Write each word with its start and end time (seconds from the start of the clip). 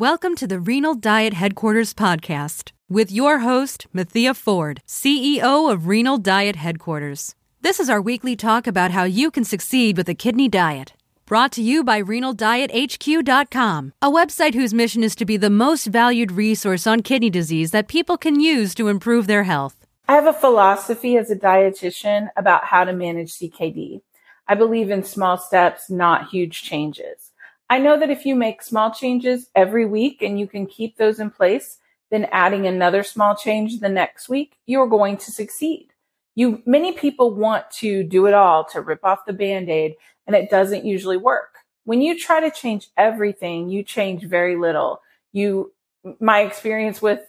Welcome 0.00 0.34
to 0.36 0.46
the 0.46 0.58
Renal 0.58 0.94
Diet 0.94 1.34
Headquarters 1.34 1.92
podcast 1.92 2.72
with 2.88 3.12
your 3.12 3.40
host, 3.40 3.86
Mathea 3.94 4.34
Ford, 4.34 4.80
CEO 4.86 5.70
of 5.70 5.88
Renal 5.88 6.16
Diet 6.16 6.56
Headquarters. 6.56 7.34
This 7.60 7.78
is 7.78 7.90
our 7.90 8.00
weekly 8.00 8.34
talk 8.34 8.66
about 8.66 8.92
how 8.92 9.04
you 9.04 9.30
can 9.30 9.44
succeed 9.44 9.98
with 9.98 10.08
a 10.08 10.14
kidney 10.14 10.48
diet. 10.48 10.94
Brought 11.26 11.52
to 11.52 11.60
you 11.60 11.84
by 11.84 12.00
RenalDietHQ.com, 12.00 13.92
a 14.00 14.10
website 14.10 14.54
whose 14.54 14.72
mission 14.72 15.04
is 15.04 15.14
to 15.16 15.26
be 15.26 15.36
the 15.36 15.50
most 15.50 15.88
valued 15.88 16.32
resource 16.32 16.86
on 16.86 17.02
kidney 17.02 17.28
disease 17.28 17.70
that 17.72 17.86
people 17.86 18.16
can 18.16 18.40
use 18.40 18.74
to 18.76 18.88
improve 18.88 19.26
their 19.26 19.42
health. 19.42 19.86
I 20.08 20.14
have 20.14 20.26
a 20.26 20.32
philosophy 20.32 21.18
as 21.18 21.30
a 21.30 21.36
dietitian 21.36 22.30
about 22.38 22.64
how 22.64 22.84
to 22.84 22.94
manage 22.94 23.34
CKD. 23.34 24.00
I 24.48 24.54
believe 24.54 24.90
in 24.90 25.04
small 25.04 25.36
steps, 25.36 25.90
not 25.90 26.30
huge 26.30 26.62
changes. 26.62 27.29
I 27.70 27.78
know 27.78 27.96
that 27.98 28.10
if 28.10 28.26
you 28.26 28.34
make 28.34 28.62
small 28.62 28.90
changes 28.90 29.48
every 29.54 29.86
week 29.86 30.22
and 30.22 30.38
you 30.40 30.48
can 30.48 30.66
keep 30.66 30.96
those 30.96 31.20
in 31.20 31.30
place, 31.30 31.78
then 32.10 32.26
adding 32.32 32.66
another 32.66 33.04
small 33.04 33.36
change 33.36 33.78
the 33.78 33.88
next 33.88 34.28
week, 34.28 34.56
you're 34.66 34.88
going 34.88 35.16
to 35.18 35.30
succeed. 35.30 35.92
You, 36.34 36.62
many 36.66 36.90
people 36.90 37.32
want 37.32 37.70
to 37.78 38.02
do 38.02 38.26
it 38.26 38.34
all 38.34 38.64
to 38.66 38.80
rip 38.80 39.04
off 39.04 39.24
the 39.24 39.32
band-aid 39.32 39.94
and 40.26 40.34
it 40.34 40.50
doesn't 40.50 40.84
usually 40.84 41.16
work. 41.16 41.58
When 41.84 42.02
you 42.02 42.18
try 42.18 42.40
to 42.40 42.50
change 42.50 42.88
everything, 42.96 43.70
you 43.70 43.84
change 43.84 44.24
very 44.24 44.56
little. 44.56 45.00
You, 45.32 45.72
my 46.18 46.40
experience 46.40 47.00
with 47.00 47.20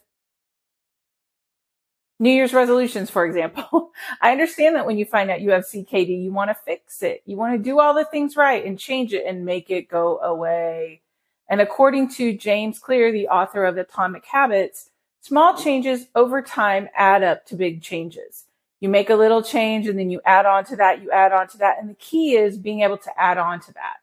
New 2.21 2.29
Year's 2.29 2.53
resolutions, 2.53 3.09
for 3.09 3.25
example. 3.25 3.91
I 4.21 4.31
understand 4.31 4.75
that 4.75 4.85
when 4.85 4.99
you 4.99 5.05
find 5.05 5.31
out 5.31 5.41
you 5.41 5.49
have 5.49 5.63
CKD, 5.63 6.21
you 6.23 6.31
want 6.31 6.51
to 6.51 6.55
fix 6.55 7.01
it. 7.01 7.23
You 7.25 7.35
want 7.35 7.57
to 7.57 7.57
do 7.57 7.79
all 7.79 7.95
the 7.95 8.05
things 8.05 8.35
right 8.35 8.63
and 8.63 8.77
change 8.77 9.11
it 9.11 9.25
and 9.25 9.43
make 9.43 9.71
it 9.71 9.89
go 9.89 10.19
away. 10.19 11.01
And 11.49 11.61
according 11.61 12.11
to 12.11 12.37
James 12.37 12.77
Clear, 12.77 13.11
the 13.11 13.27
author 13.27 13.65
of 13.65 13.75
Atomic 13.75 14.23
Habits, 14.27 14.91
small 15.21 15.57
changes 15.57 16.05
over 16.13 16.43
time 16.43 16.89
add 16.95 17.23
up 17.23 17.47
to 17.47 17.55
big 17.55 17.81
changes. 17.81 18.45
You 18.81 18.89
make 18.89 19.09
a 19.09 19.15
little 19.15 19.41
change 19.41 19.87
and 19.87 19.97
then 19.97 20.11
you 20.11 20.21
add 20.23 20.45
on 20.45 20.63
to 20.65 20.75
that, 20.75 21.01
you 21.01 21.09
add 21.09 21.31
on 21.31 21.47
to 21.47 21.57
that. 21.57 21.79
And 21.81 21.89
the 21.89 21.95
key 21.95 22.35
is 22.35 22.55
being 22.55 22.81
able 22.81 22.99
to 22.99 23.19
add 23.19 23.39
on 23.39 23.61
to 23.61 23.73
that. 23.73 23.97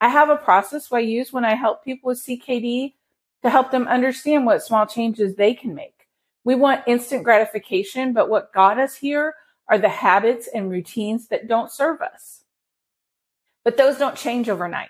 I 0.00 0.10
have 0.10 0.30
a 0.30 0.36
process 0.36 0.92
I 0.92 1.00
use 1.00 1.32
when 1.32 1.44
I 1.44 1.56
help 1.56 1.84
people 1.84 2.06
with 2.06 2.24
CKD 2.24 2.92
to 3.42 3.50
help 3.50 3.72
them 3.72 3.88
understand 3.88 4.46
what 4.46 4.62
small 4.62 4.86
changes 4.86 5.34
they 5.34 5.54
can 5.54 5.74
make. 5.74 5.97
We 6.48 6.54
want 6.54 6.84
instant 6.86 7.24
gratification, 7.24 8.14
but 8.14 8.30
what 8.30 8.54
got 8.54 8.78
us 8.78 8.96
here 8.96 9.34
are 9.68 9.76
the 9.76 9.90
habits 9.90 10.48
and 10.48 10.70
routines 10.70 11.28
that 11.28 11.46
don't 11.46 11.70
serve 11.70 12.00
us. 12.00 12.44
But 13.64 13.76
those 13.76 13.98
don't 13.98 14.16
change 14.16 14.48
overnight. 14.48 14.88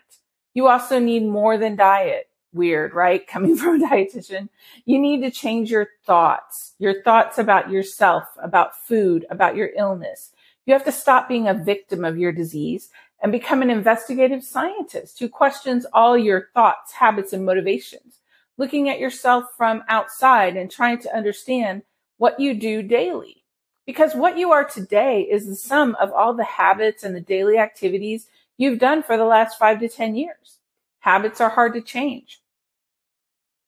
You 0.55 0.69
also 0.69 1.01
need 1.01 1.27
more 1.27 1.59
than 1.59 1.75
diet. 1.75 2.31
Weird, 2.53 2.95
right? 2.95 3.27
Coming 3.27 3.56
from 3.56 3.83
a 3.83 3.89
dietitian. 3.89 4.51
You 4.84 5.01
need 5.01 5.20
to 5.23 5.33
change 5.33 5.69
your 5.69 5.89
thoughts, 6.06 6.75
your 6.79 7.03
thoughts 7.03 7.39
about 7.39 7.73
yourself, 7.73 8.23
about 8.41 8.79
food, 8.79 9.27
about 9.29 9.56
your 9.56 9.70
illness. 9.77 10.31
You 10.64 10.75
have 10.75 10.84
to 10.84 10.92
stop 10.92 11.29
being 11.29 11.48
a 11.48 11.55
victim 11.55 12.05
of 12.05 12.17
your 12.17 12.31
disease 12.31 12.91
and 13.20 13.33
become 13.33 13.62
an 13.62 13.70
investigative 13.70 14.45
scientist 14.45 15.19
who 15.19 15.29
questions 15.29 15.86
all 15.92 16.17
your 16.17 16.51
thoughts, 16.55 16.92
habits, 16.92 17.33
and 17.33 17.45
motivations 17.45 18.20
looking 18.59 18.89
at 18.89 18.98
yourself 18.98 19.47
from 19.56 19.83
outside 19.89 20.56
and 20.56 20.70
trying 20.70 20.98
to 20.98 21.17
understand 21.17 21.83
what 22.19 22.39
you 22.39 22.53
do 22.55 22.83
daily. 22.83 23.45
Because 23.87 24.14
what 24.14 24.37
you 24.37 24.53
are 24.53 24.64
today 24.64 25.23
is 25.23 25.47
the 25.47 25.56
sum 25.56 25.97
of 25.98 26.12
all 26.12 26.34
the 26.34 26.45
habits 26.45 27.05
and 27.05 27.17
the 27.17 27.20
daily 27.23 27.56
activities 27.56 28.27
you've 28.59 28.79
done 28.79 29.03
for 29.03 29.17
the 29.17 29.25
last 29.25 29.59
five 29.59 29.81
to 29.81 29.89
10 29.89 30.14
years. 30.14 30.59
Habits 30.98 31.41
are 31.41 31.48
hard 31.48 31.73
to 31.73 31.81
change. 31.81 32.42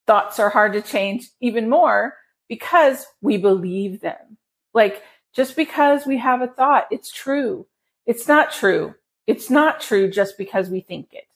Thoughts 0.07 0.39
are 0.39 0.51
hard 0.51 0.75
to 0.75 0.83
change 0.83 1.29
even 1.41 1.71
more 1.71 2.17
because 2.49 3.07
we 3.23 3.39
believe 3.39 4.01
them. 4.01 4.37
Like 4.75 5.03
just 5.33 5.57
because 5.57 6.05
we 6.05 6.19
have 6.19 6.43
a 6.43 6.49
thought, 6.49 6.89
it's 6.91 7.13
true. 7.13 7.67
It's 8.05 8.27
not 8.27 8.53
true. 8.53 8.95
It's 9.27 9.49
not 9.49 9.81
true 9.81 10.11
just 10.11 10.37
because 10.37 10.69
we 10.69 10.81
think 10.81 11.13
it. 11.13 11.29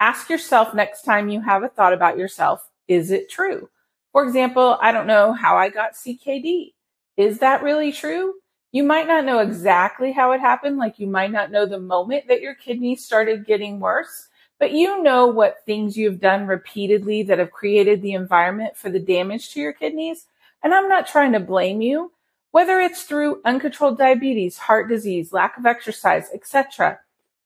Ask 0.00 0.28
yourself 0.28 0.74
next 0.74 1.02
time 1.02 1.28
you 1.28 1.40
have 1.40 1.62
a 1.62 1.68
thought 1.68 1.92
about 1.92 2.18
yourself, 2.18 2.68
is 2.88 3.10
it 3.10 3.30
true? 3.30 3.68
For 4.12 4.24
example, 4.24 4.78
I 4.80 4.92
don't 4.92 5.06
know 5.06 5.32
how 5.32 5.56
I 5.56 5.68
got 5.68 5.94
CKD. 5.94 6.72
Is 7.16 7.38
that 7.40 7.62
really 7.62 7.92
true? 7.92 8.34
You 8.72 8.82
might 8.82 9.06
not 9.06 9.24
know 9.24 9.38
exactly 9.38 10.12
how 10.12 10.32
it 10.32 10.40
happened, 10.40 10.76
like 10.76 10.98
you 10.98 11.06
might 11.06 11.30
not 11.30 11.50
know 11.50 11.66
the 11.66 11.78
moment 11.78 12.28
that 12.28 12.40
your 12.40 12.54
kidneys 12.54 13.04
started 13.04 13.46
getting 13.46 13.80
worse, 13.80 14.28
but 14.58 14.72
you 14.72 15.02
know 15.02 15.26
what 15.26 15.64
things 15.64 15.96
you've 15.96 16.20
done 16.20 16.46
repeatedly 16.46 17.22
that 17.24 17.38
have 17.38 17.52
created 17.52 18.02
the 18.02 18.12
environment 18.12 18.76
for 18.76 18.90
the 18.90 18.98
damage 18.98 19.50
to 19.52 19.60
your 19.60 19.72
kidneys. 19.72 20.26
And 20.62 20.74
I'm 20.74 20.88
not 20.88 21.06
trying 21.06 21.32
to 21.32 21.40
blame 21.40 21.80
you, 21.80 22.12
whether 22.50 22.80
it's 22.80 23.02
through 23.02 23.40
uncontrolled 23.44 23.98
diabetes, 23.98 24.58
heart 24.58 24.88
disease, 24.88 25.32
lack 25.32 25.56
of 25.58 25.66
exercise, 25.66 26.28
etc. 26.34 27.00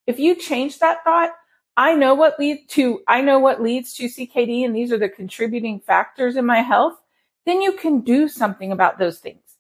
If 0.07 0.19
you 0.19 0.35
change 0.35 0.79
that 0.79 1.05
thought, 1.05 1.31
I 1.81 1.95
know 1.95 2.13
what 2.13 2.39
leads 2.39 2.67
to, 2.75 3.01
I 3.09 3.23
know 3.23 3.39
what 3.39 3.63
leads 3.63 3.95
to 3.95 4.05
CKD 4.05 4.67
and 4.67 4.77
these 4.77 4.93
are 4.93 4.99
the 4.99 5.09
contributing 5.09 5.81
factors 5.81 6.37
in 6.37 6.45
my 6.45 6.61
health, 6.61 6.99
then 7.47 7.63
you 7.63 7.73
can 7.73 8.03
do 8.03 8.29
something 8.29 8.71
about 8.71 8.99
those 8.99 9.19
things. 9.19 9.57